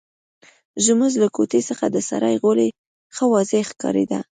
[0.85, 2.69] زموږ له کوټې څخه د سرای غولی
[3.15, 4.19] ښه واضح ښکارېده.